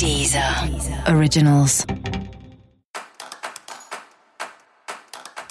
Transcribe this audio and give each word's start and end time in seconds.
Deezer. 0.00 0.42
Originals. 1.14 1.84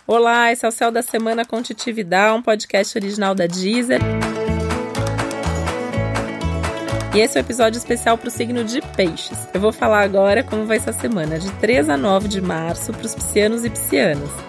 Olá, 0.07 0.51
esse 0.51 0.65
é 0.65 0.67
o 0.67 0.71
Céu 0.71 0.91
da 0.91 1.03
Semana 1.03 1.45
com 1.45 1.61
Titividade, 1.61 2.35
um 2.35 2.41
podcast 2.41 2.97
original 2.97 3.35
da 3.35 3.45
Deezer. 3.45 4.01
E 7.13 7.19
esse 7.19 7.37
é 7.37 7.41
o 7.41 7.43
um 7.43 7.45
episódio 7.45 7.77
especial 7.77 8.17
para 8.17 8.29
o 8.29 8.31
signo 8.31 8.63
de 8.63 8.81
Peixes. 8.97 9.37
Eu 9.53 9.61
vou 9.61 9.71
falar 9.71 10.01
agora 10.01 10.43
como 10.43 10.65
vai 10.65 10.79
ser 10.79 10.89
a 10.89 10.93
semana, 10.93 11.37
de 11.37 11.51
3 11.57 11.87
a 11.87 11.95
9 11.95 12.27
de 12.27 12.41
março, 12.41 12.91
para 12.91 13.05
os 13.05 13.13
piscianos 13.13 13.63
e 13.63 13.69
piscianas 13.69 14.48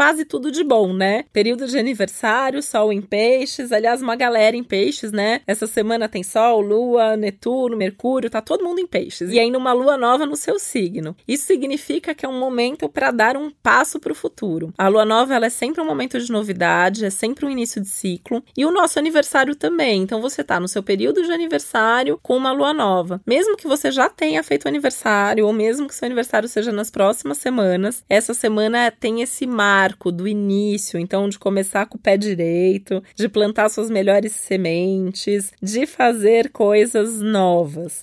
fase 0.00 0.24
tudo 0.24 0.50
de 0.50 0.64
bom, 0.64 0.94
né? 0.94 1.26
Período 1.30 1.66
de 1.66 1.78
aniversário, 1.78 2.62
sol 2.62 2.90
em 2.90 3.02
peixes, 3.02 3.70
aliás, 3.70 4.00
uma 4.00 4.16
galera 4.16 4.56
em 4.56 4.64
peixes, 4.64 5.12
né? 5.12 5.42
Essa 5.46 5.66
semana 5.66 6.08
tem 6.08 6.22
sol, 6.22 6.62
lua, 6.62 7.18
Netuno, 7.18 7.76
Mercúrio, 7.76 8.30
tá 8.30 8.40
todo 8.40 8.64
mundo 8.64 8.78
em 8.78 8.86
peixes. 8.86 9.30
E 9.30 9.38
ainda 9.38 9.58
uma 9.58 9.74
lua 9.74 9.98
nova 9.98 10.24
no 10.24 10.36
seu 10.36 10.58
signo. 10.58 11.14
Isso 11.28 11.44
significa 11.44 12.14
que 12.14 12.24
é 12.24 12.28
um 12.30 12.40
momento 12.40 12.88
para 12.88 13.10
dar 13.10 13.36
um 13.36 13.50
passo 13.50 14.00
para 14.00 14.10
o 14.10 14.14
futuro. 14.14 14.72
A 14.78 14.88
lua 14.88 15.04
nova 15.04 15.34
ela 15.34 15.44
é 15.44 15.50
sempre 15.50 15.82
um 15.82 15.86
momento 15.86 16.18
de 16.18 16.32
novidade, 16.32 17.04
é 17.04 17.10
sempre 17.10 17.44
um 17.44 17.50
início 17.50 17.78
de 17.78 17.88
ciclo. 17.88 18.42
E 18.56 18.64
o 18.64 18.70
nosso 18.70 18.98
aniversário 18.98 19.54
também. 19.54 20.00
Então 20.00 20.22
você 20.22 20.42
tá 20.42 20.58
no 20.58 20.66
seu 20.66 20.82
período 20.82 21.22
de 21.22 21.30
aniversário 21.30 22.18
com 22.22 22.38
uma 22.38 22.52
lua 22.52 22.72
nova. 22.72 23.20
Mesmo 23.26 23.54
que 23.54 23.68
você 23.68 23.90
já 23.90 24.08
tenha 24.08 24.42
feito 24.42 24.66
aniversário, 24.66 25.46
ou 25.46 25.52
mesmo 25.52 25.86
que 25.86 25.94
seu 25.94 26.06
aniversário 26.06 26.48
seja 26.48 26.72
nas 26.72 26.90
próximas 26.90 27.36
semanas, 27.36 28.02
essa 28.08 28.32
semana 28.32 28.90
tem 28.90 29.20
esse 29.20 29.46
mar 29.46 29.89
marco 29.90 30.12
do 30.12 30.28
início, 30.28 31.00
então 31.00 31.28
de 31.28 31.38
começar 31.38 31.86
com 31.86 31.98
o 31.98 32.00
pé 32.00 32.16
direito, 32.16 33.02
de 33.14 33.28
plantar 33.28 33.68
suas 33.68 33.90
melhores 33.90 34.32
sementes, 34.32 35.52
de 35.60 35.84
fazer 35.86 36.50
coisas 36.50 37.20
novas. 37.20 38.00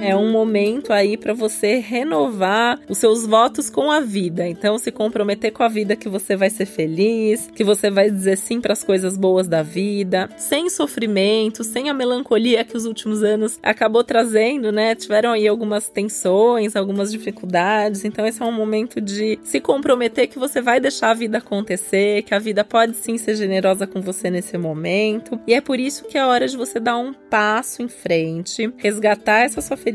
É 0.00 0.14
um 0.14 0.30
momento 0.30 0.92
aí 0.92 1.16
para 1.16 1.34
você 1.34 1.78
renovar 1.78 2.78
os 2.88 2.98
seus 2.98 3.26
votos 3.26 3.68
com 3.68 3.90
a 3.90 4.00
vida. 4.00 4.46
Então, 4.46 4.78
se 4.78 4.92
comprometer 4.92 5.52
com 5.52 5.62
a 5.62 5.68
vida 5.68 5.96
que 5.96 6.08
você 6.08 6.36
vai 6.36 6.50
ser 6.50 6.66
feliz, 6.66 7.50
que 7.54 7.64
você 7.64 7.90
vai 7.90 8.10
dizer 8.10 8.38
sim 8.38 8.60
para 8.60 8.72
as 8.72 8.84
coisas 8.84 9.16
boas 9.16 9.48
da 9.48 9.62
vida, 9.62 10.28
sem 10.36 10.70
sofrimento, 10.70 11.64
sem 11.64 11.90
a 11.90 11.94
melancolia 11.94 12.64
que 12.64 12.76
os 12.76 12.84
últimos 12.84 13.22
anos 13.22 13.58
acabou 13.62 14.04
trazendo, 14.04 14.70
né? 14.70 14.94
Tiveram 14.94 15.32
aí 15.32 15.48
algumas 15.48 15.88
tensões, 15.88 16.76
algumas 16.76 17.10
dificuldades. 17.10 18.04
Então, 18.04 18.24
esse 18.24 18.40
é 18.40 18.46
um 18.46 18.52
momento 18.52 19.00
de 19.00 19.38
se 19.42 19.60
comprometer 19.60 20.28
que 20.28 20.38
você 20.38 20.60
vai 20.60 20.78
deixar 20.78 21.10
a 21.10 21.14
vida 21.14 21.38
acontecer, 21.38 22.22
que 22.22 22.34
a 22.34 22.38
vida 22.38 22.64
pode 22.64 22.94
sim 22.96 23.18
ser 23.18 23.34
generosa 23.34 23.86
com 23.86 24.00
você 24.00 24.30
nesse 24.30 24.56
momento. 24.56 25.40
E 25.46 25.54
é 25.54 25.60
por 25.60 25.80
isso 25.80 26.04
que 26.04 26.16
é 26.16 26.24
hora 26.24 26.46
de 26.46 26.56
você 26.56 26.78
dar 26.78 26.96
um 26.96 27.12
passo 27.12 27.82
em 27.82 27.88
frente, 27.88 28.72
resgatar 28.76 29.40
essa 29.40 29.60
sua 29.60 29.76
felicidade, 29.76 29.87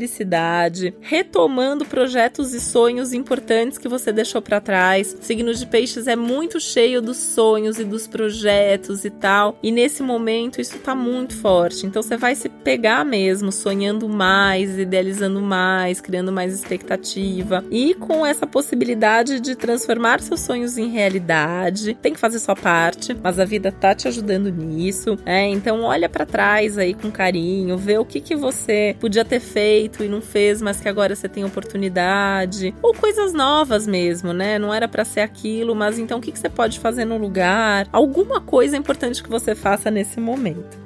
retomando 1.00 1.84
projetos 1.84 2.54
e 2.54 2.60
sonhos 2.60 3.12
importantes 3.12 3.78
que 3.78 3.88
você 3.88 4.12
deixou 4.12 4.42
para 4.42 4.60
trás. 4.60 5.16
O 5.20 5.24
signo 5.24 5.54
de 5.54 5.66
Peixes 5.66 6.06
é 6.06 6.16
muito 6.16 6.60
cheio 6.60 7.00
dos 7.00 7.16
sonhos 7.16 7.78
e 7.78 7.84
dos 7.84 8.06
projetos 8.06 9.04
e 9.04 9.10
tal, 9.10 9.58
e 9.62 9.70
nesse 9.70 10.02
momento 10.02 10.60
isso 10.60 10.78
tá 10.78 10.94
muito 10.94 11.34
forte. 11.36 11.86
Então 11.86 12.02
você 12.02 12.16
vai 12.16 12.34
se 12.34 12.48
pegar 12.48 13.04
mesmo 13.04 13.52
sonhando 13.52 14.08
mais, 14.08 14.78
idealizando 14.78 15.40
mais, 15.40 16.00
criando 16.00 16.32
mais 16.32 16.52
expectativa 16.52 17.64
e 17.70 17.94
com 17.94 18.24
essa 18.24 18.46
possibilidade 18.46 19.40
de 19.40 19.54
transformar 19.54 20.20
seus 20.20 20.40
sonhos 20.40 20.78
em 20.78 20.88
realidade. 20.88 21.94
Tem 22.00 22.12
que 22.12 22.20
fazer 22.20 22.38
sua 22.38 22.56
parte, 22.56 23.16
mas 23.22 23.38
a 23.38 23.44
vida 23.44 23.70
tá 23.70 23.94
te 23.94 24.08
ajudando 24.08 24.50
nisso. 24.50 25.18
É, 25.24 25.46
então 25.48 25.82
olha 25.82 26.08
para 26.08 26.26
trás 26.26 26.78
aí 26.78 26.94
com 26.94 27.10
carinho, 27.10 27.76
vê 27.76 27.98
o 27.98 28.04
que 28.04 28.20
que 28.20 28.34
você 28.34 28.96
podia 29.00 29.24
ter 29.24 29.40
feito 29.40 29.83
feito 29.84 30.02
e 30.02 30.08
não 30.08 30.20
fez, 30.20 30.62
mas 30.62 30.80
que 30.80 30.88
agora 30.88 31.14
você 31.14 31.28
tem 31.28 31.44
oportunidade. 31.44 32.74
Ou 32.82 32.94
coisas 32.94 33.32
novas 33.32 33.86
mesmo, 33.86 34.32
né? 34.32 34.58
Não 34.58 34.72
era 34.72 34.88
para 34.88 35.04
ser 35.04 35.20
aquilo, 35.20 35.74
mas 35.74 35.98
então 35.98 36.18
o 36.18 36.20
que, 36.20 36.32
que 36.32 36.38
você 36.38 36.48
pode 36.48 36.80
fazer 36.80 37.04
no 37.04 37.18
lugar? 37.18 37.86
Alguma 37.92 38.40
coisa 38.40 38.76
importante 38.76 39.22
que 39.22 39.28
você 39.28 39.54
faça 39.54 39.90
nesse 39.90 40.20
momento. 40.20 40.83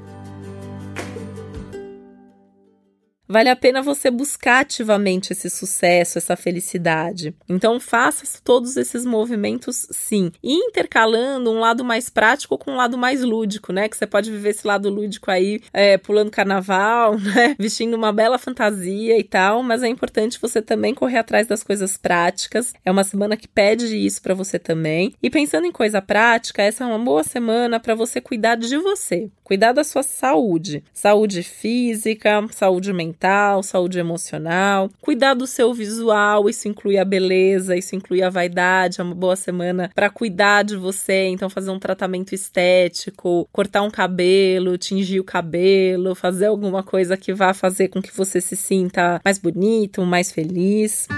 Vale 3.29 3.49
a 3.49 3.57
pena 3.57 3.83
você 3.83 4.11
buscar 4.11 4.61
ativamente 4.61 5.33
esse 5.33 5.51
sucesso, 5.51 6.19
essa 6.19 6.37
felicidade. 6.37 7.35
Então 7.49 7.79
faça 7.79 8.27
todos 8.43 8.77
esses 8.77 9.05
movimentos 9.05 9.87
sim, 9.91 10.33
e 10.43 10.55
intercalando 10.55 11.51
um 11.51 11.61
lado 11.61 11.85
mais 11.85 12.09
prático 12.09 12.59
com 12.59 12.73
um 12.73 12.77
lado 12.77 12.97
mais 12.97 13.23
lúdico, 13.23 13.73
né? 13.73 13.89
Que 13.89 13.97
você 13.97 14.07
pode 14.07 14.31
viver 14.31 14.51
esse 14.51 14.67
lado 14.67 14.89
lúdico 14.89 15.31
aí 15.31 15.61
é, 15.73 15.99
pulando 15.99 16.31
carnaval, 16.31 17.19
né? 17.21 17.55
Vestindo 17.59 17.95
uma 17.95 18.13
bela 18.13 18.39
fantasia 18.39 19.19
e 19.19 19.25
tal, 19.25 19.63
mas 19.63 19.83
é 19.83 19.89
importante 19.89 20.41
você 20.41 20.63
também 20.63 20.95
correr 20.95 21.19
atrás 21.19 21.47
das 21.47 21.63
coisas 21.63 21.97
práticas. 21.97 22.73
É 22.85 22.91
uma 22.91 23.05
semana 23.05 23.37
que 23.37 23.49
pede 23.49 23.97
isso 23.97 24.23
para 24.23 24.35
você 24.35 24.59
também. 24.59 25.15
E 25.23 25.29
pensando 25.29 25.67
em 25.67 25.73
coisa 25.73 26.01
prática, 26.01 26.63
essa 26.63 26.85
é 26.85 26.87
uma 26.87 26.99
boa 26.99 27.23
semana 27.23 27.79
para 27.79 27.95
você 27.95 28.21
cuidar 28.21 28.57
de 28.57 28.77
você, 28.79 29.31
cuidar 29.49 29.73
da 29.73 29.83
sua 29.83 30.03
saúde, 30.03 30.85
saúde 30.93 31.43
física, 31.43 32.47
saúde 32.51 32.93
mental 32.93 33.63
saúde 33.63 33.99
emocional, 33.99 34.91
cuidar 35.01 35.33
do 35.33 35.47
seu 35.47 35.73
visual, 35.73 36.51
isso 36.51 36.69
inclui 36.69 36.99
a 36.99 37.05
beleza, 37.05 37.75
isso 37.75 37.97
inclui 37.97 38.23
a 38.23 38.29
vaidade, 38.29 39.01
é 39.01 39.05
uma 39.05 39.15
boa 39.15 39.37
semana 39.37 39.91
para 39.95 40.11
cuidar 40.11 40.65
de 40.65 40.77
você, 40.77 41.29
então 41.29 41.49
fazer 41.49 41.71
um 41.71 41.79
tratamento 41.79 42.35
estético, 42.35 43.49
cortar 43.51 43.83
um 43.83 43.91
cabelo, 43.91 44.77
tingir 44.77 45.19
o 45.19 45.25
cabelo, 45.25 46.15
fazer 46.15 46.47
alguma 46.47 46.83
coisa 46.83 47.17
que 47.17 47.33
vá 47.33 47.55
fazer 47.55 47.89
com 47.89 48.03
que 48.03 48.15
você 48.15 48.43
se 48.43 48.55
sinta 48.55 49.19
mais 49.25 49.39
bonito, 49.39 50.05
mais 50.05 50.31
feliz. 50.31 51.09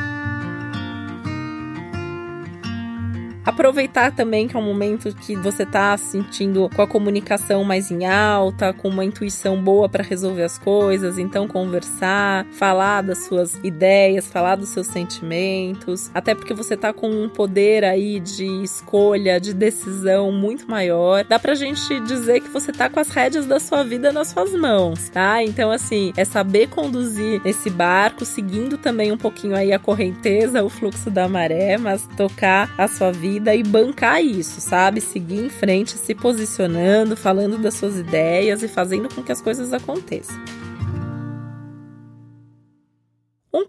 Aproveitar 3.45 4.15
também 4.15 4.47
que 4.47 4.57
é 4.57 4.59
um 4.59 4.63
momento 4.63 5.15
que 5.15 5.35
você 5.35 5.65
tá 5.65 5.97
sentindo 5.97 6.69
com 6.75 6.83
a 6.83 6.87
comunicação 6.87 7.65
mais 7.65 7.91
em 7.91 8.07
alta, 8.07 8.73
com 8.73 8.89
uma 8.89 9.05
intuição 9.05 9.61
boa 9.63 9.89
para 9.89 10.05
resolver 10.05 10.43
as 10.43 10.59
coisas, 10.59 11.19
então 11.19 11.49
conversar, 11.49 12.47
falar 12.53 13.03
das 13.03 13.25
suas 13.25 13.59
ideias, 13.65 14.27
falar 14.27 14.57
dos 14.57 14.69
seus 14.69 14.87
sentimentos, 14.87 16.11
até 16.13 16.35
porque 16.35 16.53
você 16.53 16.77
tá 16.77 16.93
com 16.93 17.09
um 17.09 17.29
poder 17.29 17.85
aí 17.85 18.21
de 18.21 18.47
escolha, 18.63 19.41
de 19.41 19.55
decisão 19.55 20.31
muito 20.31 20.71
maior. 20.71 21.25
Dá 21.25 21.39
pra 21.39 21.55
gente 21.55 21.99
dizer 22.01 22.41
que 22.41 22.49
você 22.49 22.73
tá 22.73 22.91
com 22.91 23.01
as 23.01 23.09
rédeas 23.09 23.47
da 23.47 23.59
sua 23.59 23.83
vida 23.83 24.13
nas 24.13 24.29
suas 24.29 24.53
mãos, 24.53 25.09
tá? 25.09 25.43
Então 25.43 25.71
assim, 25.71 26.13
é 26.17 26.25
saber 26.25 26.69
conduzir 26.69 27.41
esse 27.45 27.71
barco, 27.71 28.25
seguindo 28.25 28.77
também 28.77 29.11
um 29.11 29.19
pouquinho 29.19 29.57
aí 29.57 29.73
a 29.73 29.79
correnteza, 29.79 30.63
o 30.63 30.69
fluxo 30.69 31.11
da 31.11 31.27
maré, 31.27 31.79
mas 31.79 32.07
tocar 32.17 32.73
a 32.77 32.87
sua 32.87 33.11
vida 33.11 33.40
vida 33.41 33.55
e 33.55 33.63
bancar 33.63 34.23
isso, 34.23 34.61
sabe? 34.61 35.01
Seguir 35.01 35.47
em 35.47 35.49
frente, 35.49 35.93
se 35.93 36.15
posicionando, 36.15 37.17
falando 37.17 37.59
das 37.59 37.75
suas 37.75 37.97
ideias 37.97 38.63
e 38.63 38.69
fazendo 38.69 39.13
com 39.13 39.23
que 39.23 39.33
as 39.33 39.41
coisas 39.41 39.73
aconteçam. 39.73 40.37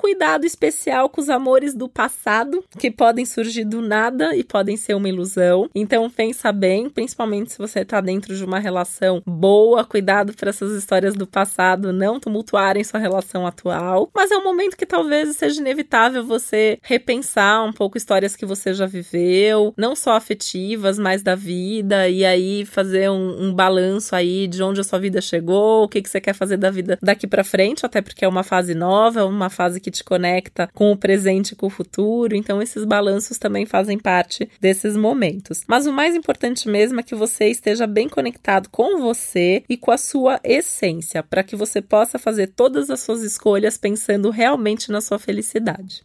Cuidado 0.02 0.46
especial 0.46 1.10
com 1.10 1.22
os 1.22 1.30
amores 1.30 1.76
do 1.76 1.88
passado, 1.88 2.64
que 2.80 2.90
podem 2.90 3.24
surgir 3.24 3.64
do 3.64 3.82
nada 3.82 4.36
e 4.36 4.44
podem 4.44 4.76
ser 4.76 4.96
uma 4.96 5.08
ilusão. 5.08 5.70
Então 5.76 6.10
pensa 6.10 6.52
bem, 6.52 6.90
principalmente 6.90 7.52
se 7.52 7.58
você 7.60 7.82
está 7.82 8.02
dentro 8.02 8.36
de 8.36 8.44
uma 8.44 8.58
relação 8.58 9.22
boa, 9.26 9.86
cuidado 9.86 10.34
para 10.34 10.50
essas 10.50 10.72
histórias 10.72 11.14
do 11.14 11.28
passado 11.28 11.94
não 11.94 12.20
tumultuarem 12.20 12.84
sua 12.84 13.00
relação 13.00 13.46
atual. 13.46 14.10
Mas 14.14 14.32
é 14.32 14.38
um 14.38 14.44
momento 14.44 14.76
que 14.76 14.86
talvez 14.86 15.36
seja 15.36 15.62
inevitável 15.62 16.26
você 16.26 16.80
repensar 16.82 17.64
um 17.64 17.72
pouco 17.72 17.98
histórias 17.98 18.36
que 18.36 18.46
você 18.46 18.74
já 18.74 18.88
viveu, 18.88 19.74
não 19.78 19.96
só 19.96 20.14
afetivas, 20.14 20.98
mas 20.98 21.22
da 21.22 21.36
vida, 21.36 22.10
e 22.10 22.26
aí 22.26 22.66
fazer 22.66 23.10
um, 23.12 23.50
um 23.50 23.54
balanço 23.54 24.16
aí 24.16 24.48
de 24.48 24.64
onde 24.64 24.82
a 24.82 24.84
sua 24.84 24.98
vida 24.98 25.22
chegou, 25.22 25.84
o 25.84 25.88
que, 25.88 26.02
que 26.02 26.10
você 26.10 26.20
quer 26.20 26.34
fazer 26.34 26.58
da 26.58 26.72
vida 26.72 26.98
daqui 27.02 27.28
para 27.28 27.44
frente, 27.44 27.86
até 27.86 28.02
porque 28.02 28.26
é 28.26 28.28
uma 28.28 28.44
fase 28.44 28.74
nova, 28.74 29.26
uma 29.26 29.50
fase 29.50 29.62
fase 29.62 29.80
que 29.92 29.98
te 29.98 30.04
conecta 30.04 30.70
com 30.74 30.92
o 30.92 30.98
presente 30.98 31.52
e 31.52 31.56
com 31.56 31.68
o 31.68 31.70
futuro. 31.70 32.36
Então, 32.36 32.62
esses 32.62 32.86
balanços 32.86 33.38
também 33.38 33.66
fazem 33.66 34.00
parte 34.00 34.50
desses 34.60 34.96
momentos. 34.96 35.64
Mas 35.68 35.86
o 35.86 35.94
mais 35.94 36.16
importante 36.16 36.68
mesmo 36.68 37.00
é 37.00 37.04
que 37.04 37.14
você 37.14 37.48
esteja 37.48 37.86
bem 37.86 38.08
conectado 38.08 38.70
com 38.70 39.00
você 39.00 39.64
e 39.70 39.78
com 39.78 39.92
a 39.92 39.98
sua 39.98 40.40
essência, 40.44 41.22
para 41.22 41.44
que 41.44 41.56
você 41.56 41.82
possa 41.82 42.18
fazer 42.18 42.48
todas 42.48 42.90
as 42.90 43.02
suas 43.02 43.22
escolhas 43.22 43.78
pensando 43.78 44.30
realmente 44.30 44.92
na 44.92 45.02
sua 45.02 45.20
felicidade. 45.20 46.02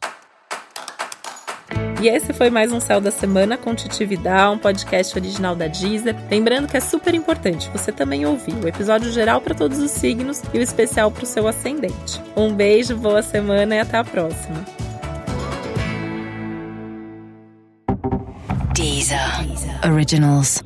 E 2.01 2.09
esse 2.09 2.33
foi 2.33 2.51
mais 2.51 2.73
um 2.73 2.79
Céu 2.79 3.01
da 3.01 3.11
Semana 3.11 3.57
com 3.57 3.75
Titividade, 3.75 4.55
um 4.55 4.59
podcast 4.59 5.19
original 5.19 5.57
da 5.57 5.67
Deezer. 5.67 6.15
Lembrando 6.31 6.69
que 6.69 6.77
é 6.77 6.81
super 6.81 7.15
importante 7.15 7.71
você 7.71 7.91
também 7.91 8.27
ouvir 8.27 8.55
o 8.55 8.69
episódio 8.69 9.11
geral 9.11 9.41
para 9.41 9.55
todos 9.55 9.79
os 9.79 9.91
signos 9.91 10.43
e 10.53 10.59
o 10.59 10.63
especial 10.63 11.11
para 11.11 11.25
o 11.25 11.27
seu 11.27 11.49
ascendente. 11.49 12.21
Um 12.37 12.53
beijo, 12.53 12.97
boa 12.97 13.23
semana 13.23 13.77
e 13.77 13.81
até 13.81 13.97
a 13.97 14.05
próxima. 14.05 14.65
Deezer. 18.75 19.19
Originals. 19.91 20.63